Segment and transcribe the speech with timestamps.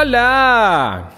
[0.00, 1.10] Olá!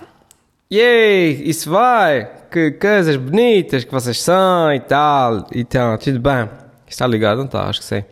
[0.73, 1.43] Yay!
[1.45, 2.27] Isso vai!
[2.51, 5.46] Que coisas bonitas que vocês são e tal.
[5.54, 6.49] Então, tudo bem?
[6.88, 7.37] Está ligado?
[7.37, 7.69] Não está?
[7.69, 8.06] Acho que sei.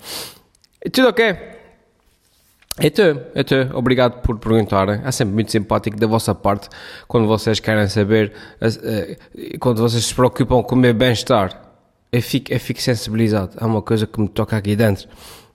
[0.84, 1.34] E tudo ok?
[2.82, 3.18] E tu?
[3.34, 3.54] E tu?
[3.72, 5.00] Obrigado por perguntarem.
[5.06, 6.68] É sempre muito simpático da vossa parte
[7.06, 9.16] quando vocês querem saber, eh,
[9.58, 11.62] quando vocês se preocupam com o meu bem-estar.
[12.12, 13.52] Eu fico, eu fico sensibilizado.
[13.56, 15.08] Há uma coisa que me toca aqui dentro,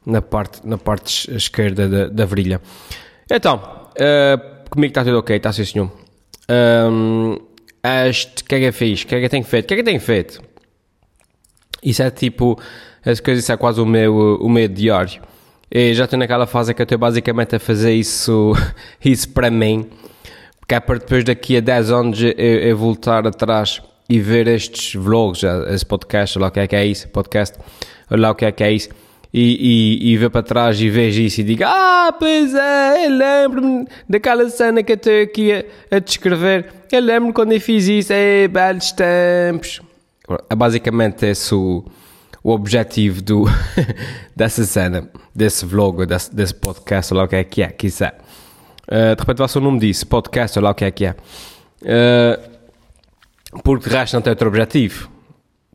[0.03, 2.59] na parte, na parte esquerda da, da virilha.
[3.29, 3.57] Então,
[3.91, 5.91] uh, comigo está tudo ok, está sim senhor.
[6.49, 7.37] Um,
[8.09, 9.03] este, o que é que eu fiz?
[9.03, 9.65] O que é que tenho feito?
[9.65, 10.41] O que é que tenho feito?
[11.83, 12.59] Isso é tipo,
[13.05, 15.21] as coisas, isso é quase o meu, o meu diário.
[15.93, 18.53] Já estou naquela fase que eu estou basicamente a fazer isso,
[19.03, 19.89] isso para mim,
[20.59, 24.93] porque é para depois daqui a 10 anos eu, eu voltar atrás e ver estes
[24.95, 27.57] vlogs, esse podcast, lá o que é que é isso, podcast,
[28.09, 28.89] lá o que é que é isso,
[29.33, 33.17] e, e, e ver para trás e vejo isso e digo, ah, pois é, eu
[33.17, 35.63] lembro-me daquela cena que eu estou aqui a,
[35.95, 39.81] a descrever, eu lembro-me quando eu fiz isso, é, belos tempos.
[40.49, 41.83] É basicamente esse o,
[42.43, 43.45] o objetivo do,
[44.35, 48.19] dessa cena, desse vlog, desse, desse podcast, lá o que é que é, quiser.
[48.87, 51.15] Uh, de repente vai ser o nome disso, podcast, lá o que é que é.
[51.81, 52.53] Uh,
[53.63, 55.09] porque de resto não tem outro objetivo.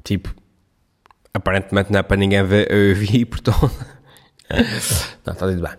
[0.05, 0.33] Tipo,
[1.39, 3.71] aparentemente não é para ninguém ver eu vi, portanto.
[4.51, 5.73] não, está tudo bem.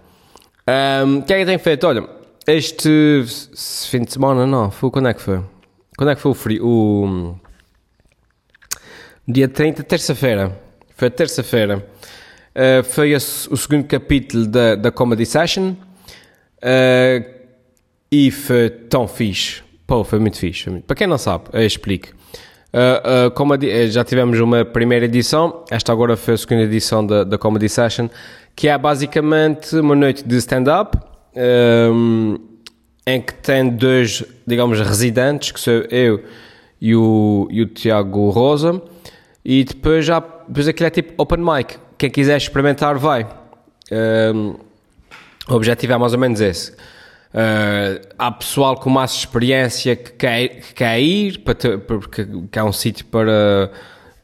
[1.17, 1.87] O que é que tem feito?
[1.87, 2.07] Olha,
[2.47, 3.23] este
[3.89, 5.43] fim de semana, não, foi quando é que foi?
[5.97, 6.65] Quando é que foi o frio?
[6.65, 7.35] O
[9.27, 10.57] dia 30, terça-feira.
[10.95, 11.85] Foi terça-feira.
[12.55, 15.75] Uh, foi o segundo capítulo da, da Comedy Session
[16.63, 17.25] uh,
[18.11, 19.61] e foi tão fixe.
[19.85, 20.69] Pô, foi muito fixe.
[20.81, 22.09] Para quem não sabe, eu explico.
[22.71, 27.03] Uh, uh, comedy, eh, já tivemos uma primeira edição, esta agora foi a segunda edição
[27.03, 28.07] da, da Comedy Session,
[28.55, 30.95] que é basicamente uma noite de stand-up,
[31.35, 32.37] um,
[33.07, 36.23] em que tem dois, digamos, residentes, que sou eu
[36.79, 38.79] e o, e o Tiago Rosa,
[39.43, 43.27] e depois já, depois aquilo é tipo open mic, quem quiser experimentar vai.
[43.91, 44.55] Um,
[45.49, 46.73] o objetivo é mais ou menos esse.
[47.31, 52.57] Uh, há pessoal com mais experiência que quer, que quer ir, para ter, porque que
[52.57, 53.71] é um sítio para,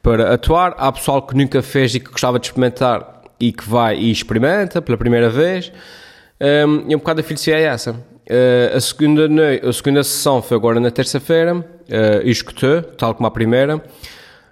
[0.02, 0.74] para atuar.
[0.78, 4.82] Há pessoal que nunca fez e que gostava de experimentar e que vai e experimenta
[4.82, 5.72] pela primeira vez.
[6.42, 7.92] Um, e um bocado a filosofia é essa.
[7.92, 9.28] Uh, a, segunda,
[9.64, 11.64] a segunda sessão foi agora na terça-feira, uh,
[12.24, 13.84] e escutou, tal como a primeira.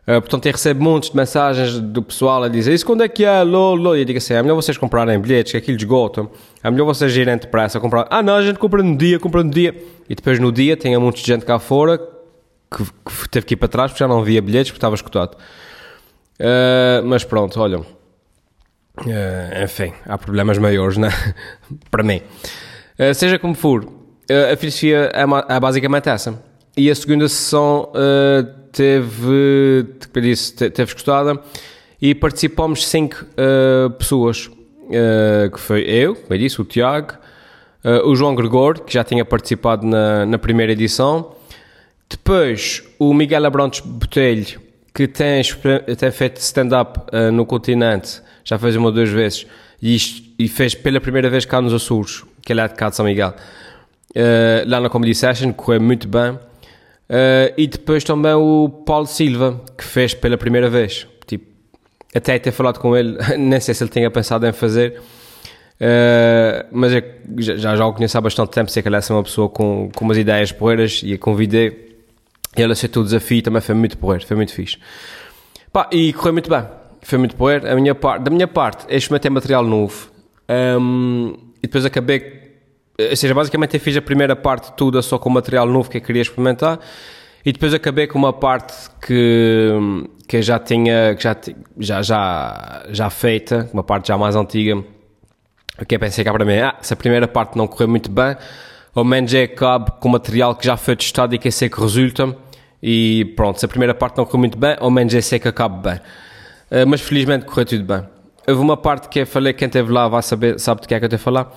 [0.04, 3.24] Uh, portanto, eu recebo montes de mensagens do pessoal a dizer isso quando é que
[3.24, 3.96] é, lol, lol.
[3.96, 6.28] E eu digo assim, é melhor vocês comprarem bilhetes, que aquilo esgota.
[6.62, 8.08] É melhor vocês irem depressa comprar.
[8.10, 9.74] Ah, não, a gente compra no dia, compra no dia.
[10.10, 13.54] E depois no dia tem um monte de gente cá fora que, que teve que
[13.54, 15.38] ir para trás porque já não havia bilhetes porque estava escutado.
[16.38, 17.80] Uh, mas pronto, olha.
[17.80, 21.10] Uh, enfim, há problemas maiores, né?
[21.90, 22.22] para mim.
[23.16, 23.88] seja como for,
[24.52, 26.44] a filosofia é, é basicamente essa.
[26.76, 27.90] E a segunda sessão
[28.74, 29.86] teve,
[30.20, 31.40] disse, teve escutada
[32.02, 37.14] e participamos cinco uh, pessoas, uh, que foi eu, como eu disse, o Tiago,
[37.86, 41.36] uh, o João Gregor, que já tinha participado na, na primeira edição,
[42.10, 44.60] depois o Miguel Abrantes Botelho,
[44.94, 45.42] que tem,
[45.98, 47.00] tem feito stand-up
[47.32, 49.48] no continente, já fez uma ou duas vezes,
[49.82, 52.90] e, isto, e, fez pela primeira vez cá nos Açores, que ele é de cá
[52.90, 53.34] de São Miguel,
[54.68, 56.38] lá na Comedy Session, correu muito bem.
[57.10, 61.08] Uh, e depois também o Paulo Silva, que fez pela primeira vez.
[61.28, 61.46] Tipo,
[62.16, 66.94] até ter falado com ele, nem sei se ele tinha pensado em fazer, uh, mas
[66.94, 67.04] eu
[67.38, 70.06] já, já o conheço há bastante tempo, sei que ele é uma pessoa com, com
[70.06, 71.94] umas ideias porreiras e a convidei.
[72.56, 74.78] Ele aceitou o desafio também foi muito porreiro, foi muito fixe.
[75.72, 76.64] Pá, e correu muito bem,
[77.02, 77.68] foi muito porreiro.
[77.70, 80.12] A minha da minha parte, este experimentei material novo
[80.80, 82.43] um, e depois acabei
[83.00, 86.02] ou seja, basicamente eu fiz a primeira parte toda só com material novo que eu
[86.02, 86.80] queria experimentar
[87.46, 88.74] e depois acabei com uma parte
[89.06, 89.72] que,
[90.28, 91.36] que já tinha, que já,
[91.78, 94.84] já, já, já feita, uma parte já mais antiga,
[95.88, 98.36] que eu pensei cá para mim, ah, se a primeira parte não correu muito bem,
[98.96, 101.80] ao menos eu acabo com material que já foi testado e que eu sei que
[101.82, 102.34] resulta,
[102.82, 105.48] e pronto, se a primeira parte não correu muito bem, ao menos eu sei que
[105.48, 106.00] acaba bem.
[106.72, 108.04] Uh, mas felizmente correu tudo bem.
[108.48, 111.00] Houve uma parte que eu falei, quem esteve lá vai saber, sabe do que é
[111.00, 111.52] que eu estou a falar,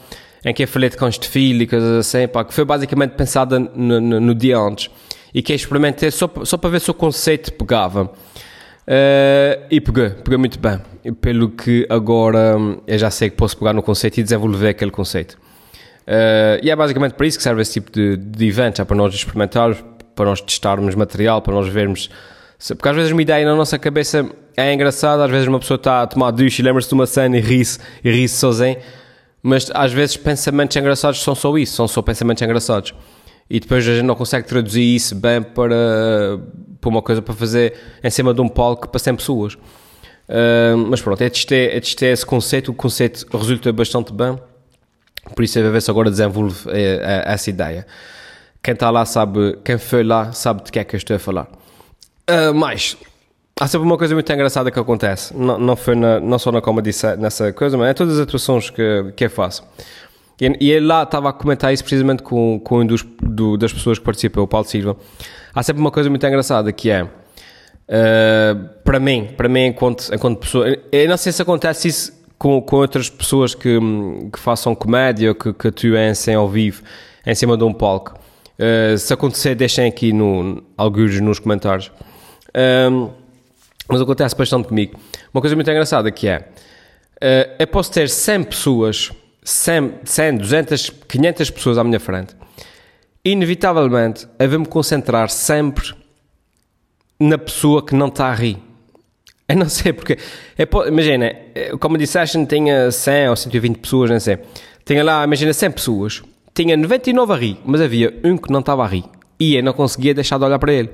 [0.47, 3.11] em que eu falei de cães de filho e coisas assim, pá, que foi basicamente
[3.11, 4.89] pensada no, no, no, dia antes
[5.35, 8.05] e que eu experimentei só, só para ver se o conceito pegava.
[8.05, 10.81] Uh, e pegou, pegou muito bem.
[11.21, 14.93] Pelo que agora hum, eu já sei que posso pegar no conceito e desenvolver aquele
[14.93, 15.33] conceito.
[15.33, 18.97] Uh, e é basicamente para isso que serve esse tipo de, de evento, é para
[18.97, 19.85] nós experimentarmos,
[20.15, 22.09] para nós testarmos material, para nós vermos.
[22.69, 24.25] Porque às vezes uma ideia na nossa cabeça
[24.57, 27.37] é engraçada, às vezes uma pessoa está a tomar duche e lembra-se de uma cena
[27.37, 28.77] e ri-se ri sozinho
[29.43, 32.95] mas às vezes pensamentos engraçados são só isso, são só pensamentos engraçados.
[33.49, 36.41] E depois a gente não consegue traduzir isso bem para,
[36.81, 39.55] para uma coisa para fazer em cima de um palco para 100 pessoas.
[39.55, 44.37] Uh, mas pronto, é testar, é testar esse conceito, o conceito resulta bastante bem,
[45.35, 47.87] por isso ver se agora desenvolve é, é, essa ideia.
[48.61, 51.19] Quem está lá sabe, quem foi lá sabe de que é que eu estou a
[51.21, 51.49] falar.
[52.29, 52.97] Uh, mais,
[53.59, 56.61] há sempre uma coisa muito engraçada que acontece, não, não, foi na, não só na
[56.61, 59.65] comedy nessa coisa, mas é todas as atuações que, que eu faço.
[60.39, 63.73] E, e ele lá estava a comentar isso precisamente com, com um dos, do, das
[63.73, 64.97] pessoas que participam, o Paulo Silva.
[65.55, 67.09] Há sempre uma coisa muito engraçada que é, uh,
[68.85, 72.77] para mim, para mim enquanto, enquanto pessoa, eu não sei se acontece isso com, com
[72.77, 73.79] outras pessoas que,
[74.31, 76.83] que façam comédia ou que, que atuem sem ao vivo
[77.25, 78.19] em cima de um palco.
[78.59, 81.91] Uh, se acontecer, deixem aqui no, alguns nos comentários.
[82.55, 83.26] Um,
[83.89, 84.99] mas acontece bastante comigo.
[85.33, 89.13] Uma coisa muito engraçada que é, uh, eu posso ter 100 pessoas,
[89.43, 92.35] 100, 100 200, 500 pessoas à minha frente.
[93.25, 95.95] Inevitavelmente, eu vou-me concentrar sempre
[97.19, 98.59] na pessoa que não está a rir.
[99.49, 100.19] Eu não sei porque.
[100.59, 101.33] É, imagina,
[101.73, 104.39] o Comedy Session tinha 100 ou 120 pessoas, não sei.
[104.85, 106.23] Tinha lá, imagina, 100 pessoas.
[106.53, 109.05] Tinha 99 a rir, mas havia um que não estava a rir.
[109.39, 110.91] E eu não conseguia deixar de olhar para ele.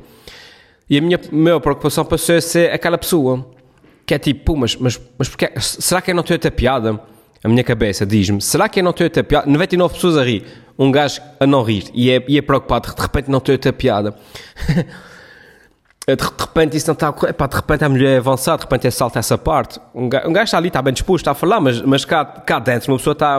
[0.88, 3.46] E a minha, minha preocupação passou a ser aquela pessoa
[4.04, 7.00] que é tipo, mas, mas, mas porque, será que eu não estou a ter piada?
[7.44, 9.50] A minha cabeça diz-me, será que eu não estou a ter piada?
[9.50, 10.44] 99 pessoas a rir,
[10.78, 13.58] um gajo a não rir e é, e é preocupado, de repente não estou a
[13.58, 14.14] ter piada.
[16.06, 18.90] de repente isso não está epá, de repente a mulher é avançada, de repente é
[18.90, 19.80] salta essa parte.
[19.94, 22.24] Um gajo, um gajo está ali, está bem disposto, está a falar, mas, mas cá,
[22.24, 23.38] cá dentro uma pessoa está.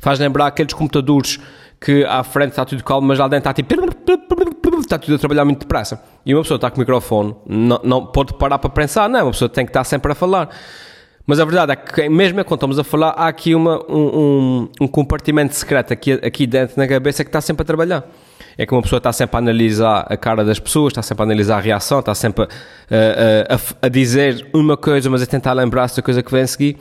[0.00, 1.38] faz lembrar aqueles computadores
[1.80, 3.74] que à frente está tudo calmo, mas lá dentro está tipo
[4.86, 6.02] está tudo a trabalhar muito depressa.
[6.24, 9.32] E uma pessoa está com o microfone, não, não pode parar para pensar, não, uma
[9.32, 10.48] pessoa tem que estar sempre a falar.
[11.26, 14.68] Mas a verdade é que, mesmo quando estamos a falar, há aqui uma, um, um,
[14.80, 18.04] um compartimento secreto aqui, aqui dentro na cabeça que está sempre a trabalhar.
[18.58, 21.26] É que uma pessoa está sempre a analisar a cara das pessoas, está sempre a
[21.26, 25.96] analisar a reação, está sempre a, a, a dizer uma coisa, mas a tentar lembrar-se
[25.96, 26.76] da coisa que vem a seguir.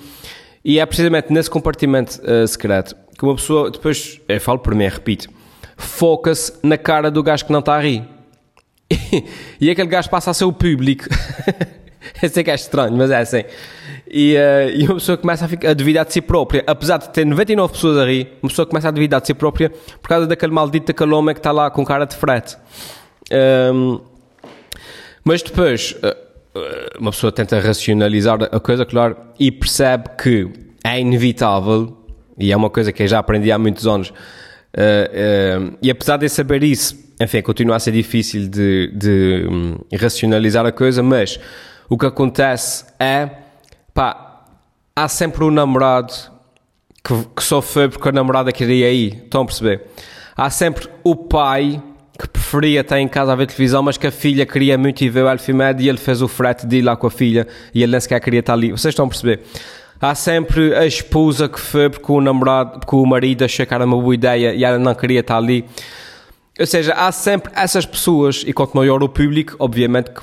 [0.66, 4.88] E é precisamente nesse compartimento uh, secreto que uma pessoa, depois, eu falo por mim,
[4.88, 5.30] repito,
[5.80, 8.04] foca-se na cara do gajo que não está a rir.
[9.60, 11.06] e aquele gajo passa a ser o público.
[12.22, 13.44] Eu sei que é estranho, mas é assim.
[14.08, 16.64] E, uh, e uma pessoa começa a, ficar, a duvidar de si própria.
[16.66, 19.70] Apesar de ter 99 pessoas a rir, uma pessoa começa a duvidar de si própria
[19.70, 22.58] por causa daquele maldito daquele homem que está lá com cara de frete.
[23.74, 24.00] Um,
[25.24, 30.50] mas depois, uh, uma pessoa tenta racionalizar a coisa, claro, e percebe que
[30.84, 31.96] é inevitável,
[32.38, 34.12] e é uma coisa que eu já aprendi há muitos anos,
[34.74, 39.78] Uh, uh, e apesar de saber isso, enfim, continua a ser difícil de, de um,
[39.98, 41.40] racionalizar a coisa, mas
[41.90, 43.30] o que acontece é,
[43.94, 44.46] pá,
[44.96, 46.14] há sempre um namorado
[47.04, 49.88] que, que só foi porque a namorada queria ir, estão a perceber?
[50.36, 51.82] Há sempre o pai
[52.18, 55.10] que preferia estar em casa a ver televisão, mas que a filha queria muito ir
[55.10, 57.82] ver o Elfimed e ele fez o frete de ir lá com a filha e
[57.82, 58.72] ele nem sequer queria estar ali.
[58.72, 59.42] Vocês estão a perceber?
[60.02, 63.86] Há sempre a esposa que foi porque o namorado, porque o marido achou que era
[63.86, 65.66] uma boa ideia e ela não queria estar ali.
[66.58, 70.22] Ou seja, há sempre essas pessoas, e quanto maior o público, obviamente que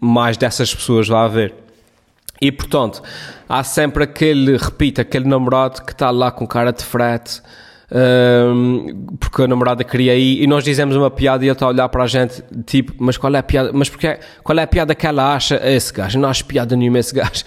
[0.00, 1.54] mais dessas pessoas vai haver.
[2.40, 3.02] E portanto,
[3.48, 7.40] há sempre aquele, repito, aquele namorado que está lá com cara de frete,
[7.90, 11.68] um, porque a namorada queria ir, e nós dizemos uma piada e ele está a
[11.68, 13.70] olhar para a gente, tipo, mas qual é a piada?
[13.72, 16.18] Mas porque, qual é a piada que ela acha esse gajo?
[16.18, 17.44] Não acho piada nenhuma esse gajo.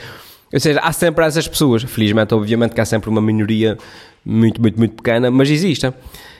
[0.52, 1.84] Ou seja, há sempre essas pessoas.
[1.84, 3.78] Felizmente, obviamente, que há sempre uma minoria
[4.26, 5.94] muito, muito, muito pequena, mas existem.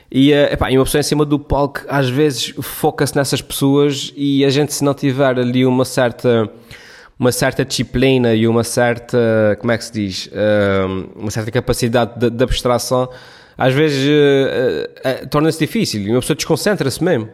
[0.10, 4.14] E, uh, epá, e uma pessoa em cima do palco, às vezes, foca-se nessas pessoas
[4.16, 6.50] e a gente, se não tiver ali uma certa
[7.20, 12.20] uma certa disciplina e uma certa, como é que se diz, uh, uma certa capacidade
[12.20, 13.10] de, de abstração,
[13.58, 17.28] às vezes uh, uh, torna-se difícil e uma pessoa desconcentra-se mesmo.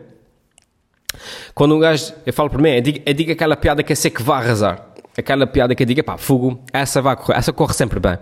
[1.54, 4.10] Quando um gajo, eu falo por mim, digo, eu digo aquela piada que é ser
[4.10, 7.74] que vai arrasar aquela piada que eu digo, pá, fogo, essa vai correr, essa corre
[7.74, 8.18] sempre bem.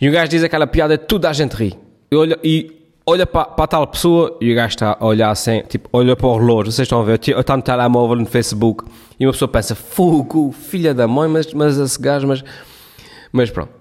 [0.00, 1.74] E o gajo diz aquela piada, toda a gente ri.
[2.10, 5.62] E olha, e olha para, para tal pessoa e o gajo está a olhar assim,
[5.68, 8.84] tipo, olha para o relógio, vocês estão a ver, eu estou no telemóvel no Facebook
[9.18, 12.44] e uma pessoa pensa, fogo, filha da mãe, mas, mas esse gajo, mas,
[13.32, 13.72] mas pronto.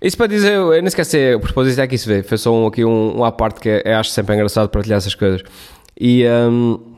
[0.00, 2.66] Isso para dizer, eu nem esqueci, o propósito é que isso vê, foi só um,
[2.66, 5.42] aqui um, um à parte que eu acho sempre engraçado partilhar essas coisas.
[5.98, 6.93] E, um,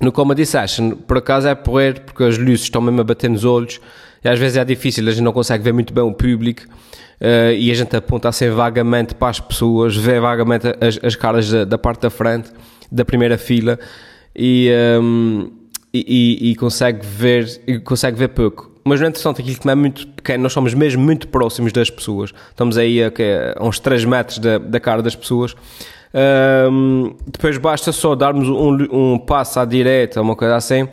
[0.00, 3.44] no Comedy Session, por acaso é porrer, porque as luzes estão mesmo a bater nos
[3.44, 3.80] olhos
[4.22, 6.62] e às vezes é difícil, a gente não consegue ver muito bem o público
[7.20, 11.50] uh, e a gente aponta assim vagamente para as pessoas, vê vagamente as, as caras
[11.50, 12.50] da, da, parte da frente,
[12.92, 13.78] da primeira fila
[14.34, 15.50] e, um, ehm,
[15.94, 18.70] e, e, e, consegue ver, e consegue ver pouco.
[18.84, 22.34] mas no entretanto aquilo que é muito pequeno, nós somos mesmo muito próximos das pessoas.
[22.50, 23.10] Estamos aí a,
[23.56, 25.56] a uns 3 metros da, da cara das pessoas.
[26.14, 30.88] Um, depois basta só darmos um, um passo à direita, uma coisa assim,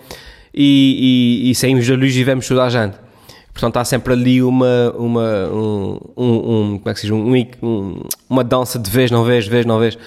[0.54, 2.98] e, e, e saímos da luz e vemos toda a gente.
[3.54, 7.12] Portanto, há sempre ali uma, uma, um, um, como é que se diz?
[7.62, 9.98] Um, uma dança de vez, não vez, vez, não vez.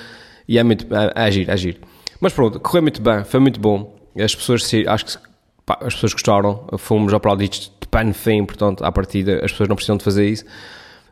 [0.48, 1.80] E é muito, é, é agir, é agir.
[2.20, 3.94] Mas pronto, correu muito bem, foi muito bom.
[4.18, 5.12] As pessoas, acho que
[5.64, 9.76] pá, as pessoas gostaram, fomos aplaudidos de pano fim, portanto, à partida, as pessoas não
[9.76, 10.44] precisam de fazer isso.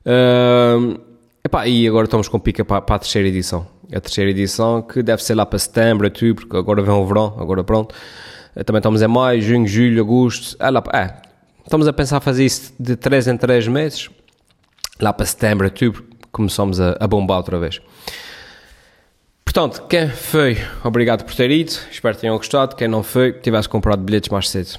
[0.04, 0.98] Uh,
[1.44, 3.66] epá, e agora estamos com pica para, para, a terceira edição.
[3.92, 7.36] A terceira edição que deve ser lá para setembro, outubro, porque agora vem o verão,
[7.38, 7.94] agora pronto.
[8.64, 10.56] Também estamos em maio, junho, julho, agosto.
[10.58, 11.14] É, lá, é,
[11.64, 14.08] estamos a pensar fazer isso de 3 em 3 meses.
[15.00, 17.80] Lá para setembro, outubro, começamos a, a bombar outra vez.
[19.44, 21.72] Portanto, quem foi, obrigado por ter ido.
[21.90, 22.74] Espero que tenham gostado.
[22.74, 24.78] Quem não foi, tivesse comprado bilhetes mais cedo.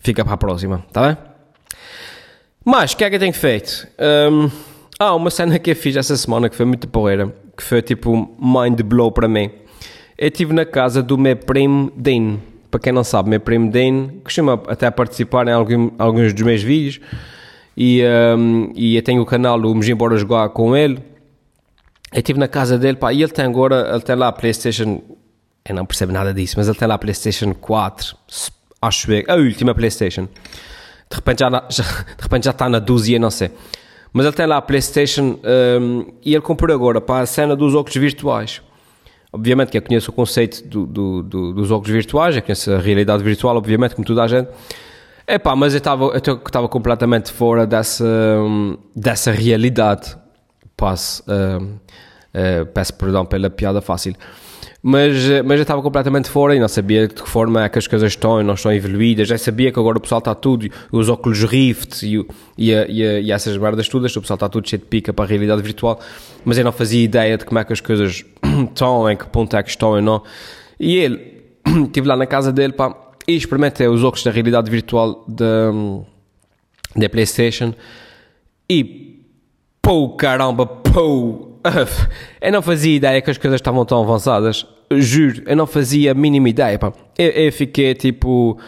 [0.00, 1.16] Fica para a próxima, tá bem?
[2.64, 3.86] Mas, o que é que eu tenho feito?
[3.98, 4.50] Um,
[5.02, 8.34] ah, uma cena que eu fiz essa semana que foi muito porreira, que foi tipo
[8.38, 9.50] mind blow para mim.
[10.18, 12.38] Eu estive na casa do meu primo Dean.
[12.70, 16.62] Para quem não sabe, meu primo Dean costuma até participar em algum, alguns dos meus
[16.62, 17.00] vídeos.
[17.76, 18.02] E,
[18.36, 21.12] um, e eu tenho o canal o Me Embora Jogar com ele
[22.12, 25.02] eu estive na casa dele, pá, e ele tem agora, ele tem lá a PlayStation,
[25.64, 28.16] eu não percebo nada disso, mas ele tem lá a PlayStation 4,
[28.82, 30.28] acho eu, a última PlayStation.
[31.10, 33.50] De repente já, já, de repente já está na dúzia, não sei.
[34.12, 35.38] Mas tem lá a PlayStation
[35.80, 38.60] um, e ele comprou agora para a cena dos óculos virtuais.
[39.32, 42.78] Obviamente que eu conheço o conceito do, do, do, dos óculos virtuais, eu conheço a
[42.78, 44.50] realidade virtual, obviamente, como toda a gente.
[45.26, 50.16] É pá, mas eu estava completamente fora dessa, hum, dessa realidade
[50.76, 54.14] passo, uh, peço perdão pela piada fácil,
[54.82, 57.78] mas, uh, mas eu estava completamente fora e não sabia de que forma é que
[57.78, 60.68] as coisas estão e não estão evoluídas, já sabia que agora o pessoal está tudo,
[60.90, 62.18] os óculos Rift e,
[62.58, 65.28] e, e, e essas merdas todas, o pessoal está tudo cheio de pica para a
[65.28, 66.00] realidade virtual,
[66.44, 68.24] mas eu não fazia ideia de como é que as coisas
[68.68, 70.22] estão, em que ponto é que estão e não,
[70.78, 71.44] e ele,
[71.86, 72.96] estive lá na casa dele, pá,
[73.28, 75.70] e experimentei os óculos da realidade virtual da,
[76.96, 77.72] da Playstation.
[78.68, 79.12] E
[79.82, 81.51] Pô, caramba, pô!
[82.40, 84.66] Eu não fazia ideia que as coisas estavam tão avançadas.
[84.90, 86.92] Juro, eu não fazia a mínima ideia, pá.
[87.16, 88.58] Eu, eu fiquei tipo.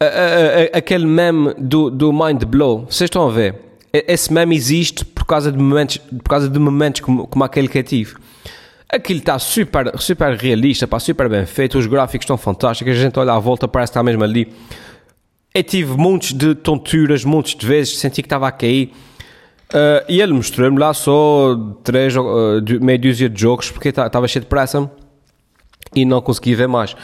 [0.00, 3.54] A, a, a, aquele meme do, do Mind Blow, vocês estão a ver?
[3.92, 7.78] Esse meme existe por causa de momentos, por causa de momentos como, como aquele que
[7.78, 8.14] eu tive.
[8.88, 13.18] Aquilo está super, super realista, pá, super bem feito, os gráficos estão fantásticos, a gente
[13.18, 14.52] olha à volta, parece que está mesmo ali.
[15.54, 18.92] Eu tive montes de tonturas, montes de vezes, senti que estava a cair
[19.72, 22.22] Uh, e ele mostrou-me lá só três, uh,
[22.82, 24.90] meia dúzia de jogos porque estava cheio de pressa
[25.94, 26.94] e não conseguia ver mais.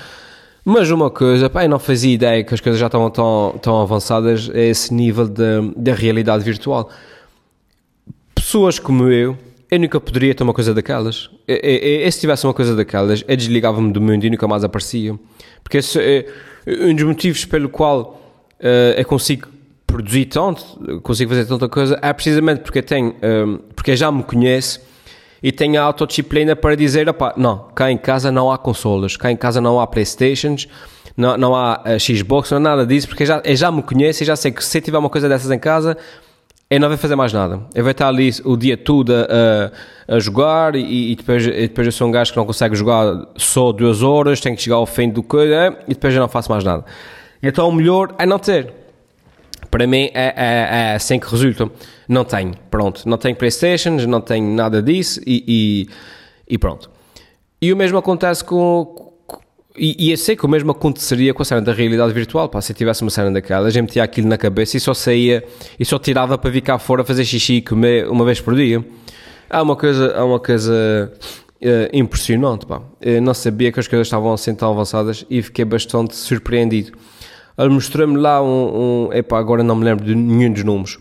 [0.62, 3.80] Mas uma coisa, pá, eu não fazia ideia que as coisas já estavam tão, tão
[3.80, 6.90] avançadas a esse nível da realidade virtual.
[8.34, 9.34] Pessoas como eu,
[9.70, 11.30] eu nunca poderia ter uma coisa daquelas.
[11.46, 14.62] Eu, eu, eu se tivesse uma coisa daquelas, eu desligava-me do mundo e nunca mais
[14.62, 15.18] aparecia.
[15.62, 16.26] Porque esse é
[16.66, 18.20] um dos motivos pelo qual
[18.60, 19.48] uh, eu consigo
[19.98, 24.78] produzir tanto, consigo fazer tanta coisa, é precisamente porque tenho, um, porque já me conhece
[25.42, 29.32] e tenho a autodisciplina para dizer, opá, não, cá em casa não há consolas, cá
[29.32, 30.68] em casa não há Playstations,
[31.16, 34.22] não, não há uh, Xbox, não há nada disso, porque já, eu já me conheço
[34.22, 35.96] e já sei que se tiver uma coisa dessas em casa,
[36.70, 37.60] eu não vou fazer mais nada.
[37.74, 39.72] Eu vou estar ali o dia todo a,
[40.14, 43.26] a jogar e, e, depois, e depois eu sou um gajo que não consegue jogar
[43.36, 46.52] só duas horas, tenho que chegar ao fim do coisa e depois eu não faço
[46.52, 46.84] mais nada.
[47.42, 48.72] Então o melhor é não ter.
[49.70, 51.70] Para mim é, é, é assim que resulta.
[52.08, 53.08] Não tenho, pronto.
[53.08, 55.88] Não tenho Playstations, não tenho nada disso e, e,
[56.54, 56.90] e pronto.
[57.60, 59.12] E o mesmo acontece com.
[59.76, 62.48] E, e eu sei que o mesmo aconteceria com a cena da realidade virtual.
[62.48, 64.94] Pá, se eu tivesse uma cena daquela, a gente metia aquilo na cabeça e só
[64.94, 65.44] saía
[65.78, 68.84] e só tirava para vir cá fora fazer xixi e comer uma vez por dia.
[69.50, 71.12] Há uma coisa, há uma coisa
[71.62, 72.66] uh, impressionante.
[72.66, 72.80] Pá.
[73.00, 76.92] Eu não sabia que as coisas estavam assim tão avançadas e fiquei bastante surpreendido.
[77.58, 79.12] Ele mostrou-me lá um, um.
[79.12, 80.98] Epá, agora não me lembro de nenhum dos nomes.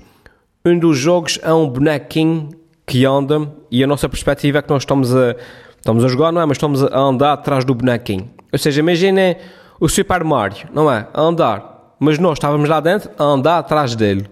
[0.65, 2.49] Um dos jogos é um bonequinho
[2.85, 5.35] que anda e a nossa perspectiva é que nós estamos a,
[5.77, 6.45] estamos a jogar, não é?
[6.45, 8.29] Mas estamos a andar atrás do bonequinho.
[8.51, 9.37] Ou seja, imaginem
[9.79, 11.07] o Super Mario, não é?
[11.13, 11.95] A andar.
[11.99, 14.25] Mas nós estávamos lá dentro a andar atrás dele.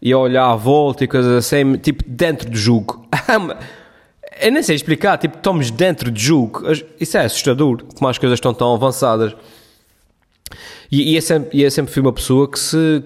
[0.00, 3.04] E a olhar à volta e coisas assim, tipo, dentro do jogo.
[4.40, 6.62] Eu nem sei explicar, tipo, estamos dentro do jogo.
[7.00, 9.34] Isso é assustador, como as coisas estão tão avançadas.
[10.90, 13.02] E, e, eu sempre, e eu sempre fui uma pessoa que se,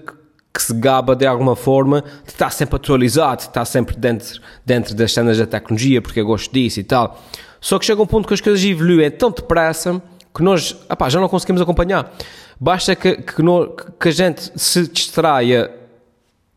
[0.53, 4.95] que se gaba de alguma forma de estar sempre atualizado, de estar sempre dentro, dentro
[4.95, 7.21] das cenas da tecnologia, porque eu gosto disso e tal.
[7.59, 10.01] Só que chega um ponto que as coisas evoluem tão depressa
[10.33, 10.75] que nós
[11.09, 12.11] já não conseguimos acompanhar.
[12.59, 15.71] Basta que, que, no, que a gente se distraia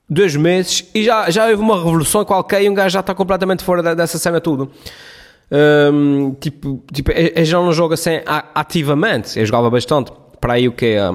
[0.09, 3.65] dois meses e já, já houve uma revolução qualquer e um gajo já está completamente
[3.65, 4.71] fora dessa cena tudo.
[5.51, 8.21] Um, tipo, tipo, eu já não jogo assim
[8.55, 10.11] ativamente, eu jogava bastante,
[10.45, 11.11] para aí o que é...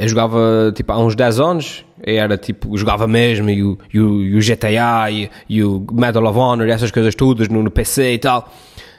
[0.00, 4.22] Eu jogava tipo há uns 10 anos, era tipo, jogava mesmo, e o, e o,
[4.22, 7.70] e o GTA, e, e, o Medal of Honor, e essas coisas todas no, no
[7.70, 8.48] PC e tal.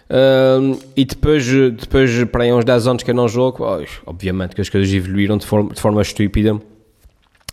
[0.10, 3.65] Um, e depois, depois, para aí uns 10 anos que eu não jogo,
[4.05, 6.60] obviamente que as coisas evoluíram de forma, de forma estúpida.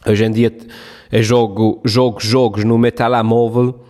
[0.06, 0.52] Hoje em dia
[1.12, 3.80] eu jogo, jogo jogos no meu telemóvel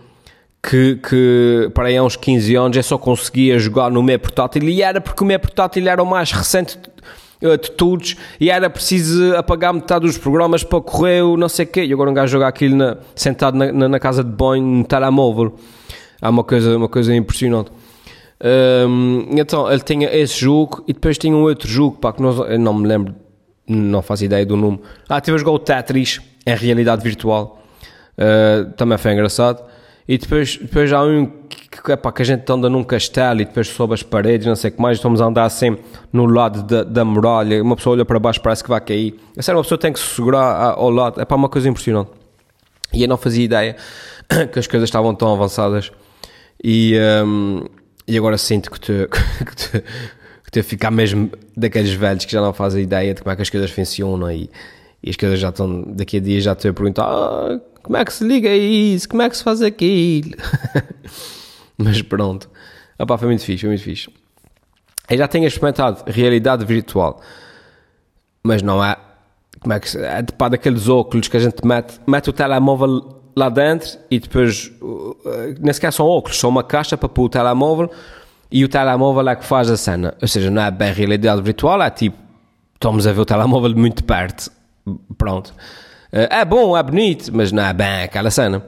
[0.61, 4.63] que, que para aí há uns 15 anos eu só conseguia jogar no meu portátil
[4.63, 6.77] e era porque o meu portátil era o mais recente
[7.41, 11.67] de todos e era preciso apagar metade dos programas para correr o não sei o
[11.67, 11.85] quê.
[11.85, 14.83] E agora um gajo jogar aquilo na, sentado na, na, na, casa de banho no
[14.83, 15.55] telemóvel.
[16.21, 17.71] É uma coisa, uma coisa impressionante.
[18.87, 22.37] Um, então, ele tinha esse jogo e depois tinha um outro jogo, pá, que nós,
[22.59, 23.15] não me lembro
[23.69, 24.79] não faço ideia do nome.
[25.07, 27.61] Ah, estive a jogar o Tetris em realidade virtual.
[28.17, 29.63] Uh, também foi engraçado.
[30.07, 31.31] E depois, depois há um
[31.83, 34.69] que, epá, que a gente anda num castelo e depois sobe as paredes, não sei
[34.69, 35.77] o que mais, estamos a andar assim
[36.11, 37.61] no lado da, da muralha.
[37.61, 39.19] Uma pessoa olha para baixo, parece que vai cair.
[39.35, 41.19] É sério, uma pessoa tem que se segurar ao lado.
[41.19, 42.11] É para uma coisa impressionante.
[42.93, 43.75] E eu não fazia ideia
[44.51, 45.91] que as coisas estavam tão avançadas.
[46.63, 47.63] E, um,
[48.07, 49.07] e agora sinto que te,
[50.43, 53.41] que te ficar mesmo daqueles velhos que já não fazem ideia de como é que
[53.41, 54.49] as coisas funcionam e,
[55.01, 58.03] e as coisas já estão, daqui a dias já estou a perguntar ah, como é
[58.03, 60.31] que se liga isso, como é que se faz aquilo.
[61.81, 62.49] Mas pronto,
[62.99, 64.09] Opa, foi muito fixe, foi muito fixe.
[65.09, 67.21] Eu já tenho experimentado realidade virtual,
[68.43, 68.97] mas não é,
[69.61, 72.33] como é que se, é de pá daqueles óculos que a gente mete, mete o
[72.33, 74.71] telemóvel lá dentro e depois,
[75.59, 77.89] nem sequer são óculos, são uma caixa para pôr o telemóvel
[78.51, 80.13] e o telemóvel é que faz a cena.
[80.21, 82.17] Ou seja, não é bem realidade virtual, é tipo,
[82.73, 84.51] estamos a ver o telemóvel muito perto.
[85.17, 85.53] Pronto.
[86.11, 88.63] Eh, é bom, é bonito, mas não é bem aquela cena.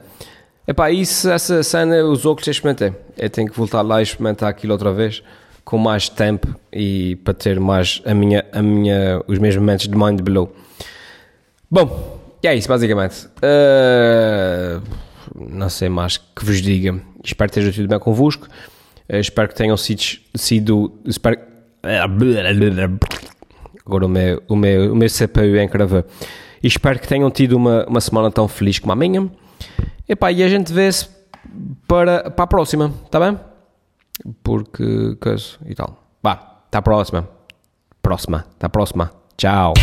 [0.67, 2.93] Epá, isso, essa cena, os óculos eu experimentei.
[3.17, 5.23] Eu tenho que voltar lá e experimentar aquilo outra vez,
[5.65, 9.97] com mais tempo e para ter mais a minha, a minha, os meus momentos de
[9.97, 10.55] mind below.
[11.69, 13.27] Bom, é isso, basicamente.
[13.37, 14.81] Uh,
[15.35, 17.01] não sei mais que vos diga.
[17.23, 18.47] Espero que esteja tudo bem convosco.
[19.09, 20.01] Uh, espero que tenham sido.
[20.35, 21.39] sido espero,
[23.85, 26.03] agora o meu, o meu, o meu CPU encravou.
[26.63, 29.29] Espero que tenham tido uma, uma semana tão feliz como a minha.
[30.07, 31.09] Epá, e a gente vê-se
[31.87, 33.39] para, para a próxima, está bem?
[34.43, 36.03] Porque, coisa e tal.
[36.21, 37.27] Vá, a próxima.
[38.01, 39.11] Próxima, a próxima.
[39.37, 39.73] Tchau.